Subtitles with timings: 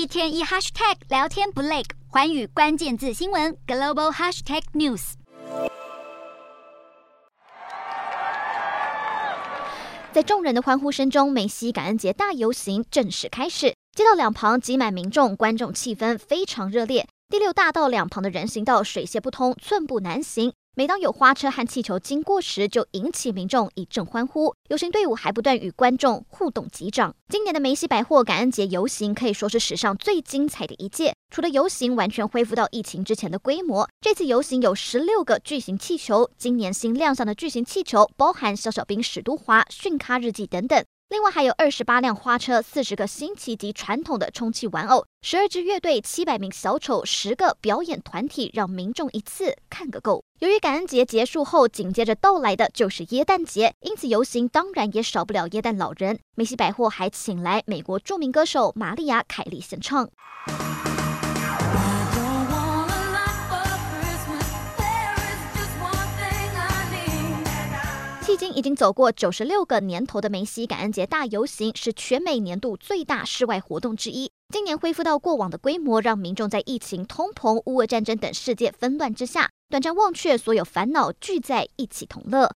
[0.00, 5.12] 一天一 hashtag 聊天不累，寰宇关键字新闻 global hashtag news。
[10.10, 13.74] 在众人的欢呼声中，梅西感恩节大游行正式开始。
[13.94, 17.06] 街道两旁挤满民众，观众气氛非常热烈。
[17.28, 20.54] 第六大道两旁的人行道水泄不通，寸步难行。
[20.80, 24.54] 每当有花车和气球经过时，就引起民众一阵欢呼。
[24.70, 27.14] 游行队伍还不断与观众互动击掌。
[27.28, 31.12] 今年的梅西百货感恩节游行可以说是史上最精彩的一届。
[31.30, 36.30] 除了游行完全恢复到疫情之前的规模，这次游行有十六个巨型气球。
[36.38, 40.82] 今年新亮相的巨型气球包含小小兵史都华、逊咖日记等等。
[41.10, 50.22] 另外还有二十八辆花车、四十个新奇及传统的充气玩偶、十二支乐队、七百名小丑、十个表演团体，让民众一次看个够。
[50.38, 56.20] 由于感恩节结束后紧接着到来的就是耶诞节，因此游行当然也少不了耶诞老人。
[56.36, 60.08] 梅西百货还请来美国著名歌手玛丽亚·凯莉献唱。
[68.30, 74.30] 迄今已经走过九十六个年头的梅西感恩节大游行，是全美年度最大室外活动之一。
[74.54, 82.48] 今年恢复到过往的规模，让民众在疫情、通膨、乌俄战争等世界纷乱之下，短暂忘却所有烦恼，聚在一起同乐。